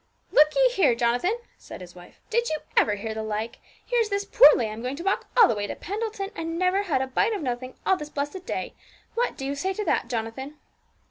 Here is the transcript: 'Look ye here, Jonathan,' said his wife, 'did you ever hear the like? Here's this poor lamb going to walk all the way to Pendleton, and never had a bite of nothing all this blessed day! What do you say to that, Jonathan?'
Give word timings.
'Look 0.31 0.55
ye 0.55 0.69
here, 0.73 0.95
Jonathan,' 0.95 1.37
said 1.59 1.79
his 1.79 1.93
wife, 1.93 2.19
'did 2.31 2.49
you 2.49 2.57
ever 2.75 2.95
hear 2.95 3.13
the 3.13 3.21
like? 3.21 3.59
Here's 3.85 4.09
this 4.09 4.25
poor 4.25 4.49
lamb 4.55 4.81
going 4.81 4.95
to 4.95 5.03
walk 5.03 5.27
all 5.37 5.47
the 5.47 5.53
way 5.53 5.67
to 5.67 5.75
Pendleton, 5.75 6.31
and 6.35 6.57
never 6.57 6.81
had 6.81 7.03
a 7.03 7.07
bite 7.07 7.33
of 7.33 7.43
nothing 7.43 7.75
all 7.85 7.97
this 7.97 8.09
blessed 8.09 8.43
day! 8.47 8.73
What 9.13 9.37
do 9.37 9.45
you 9.45 9.53
say 9.53 9.73
to 9.73 9.85
that, 9.85 10.07
Jonathan?' 10.07 10.57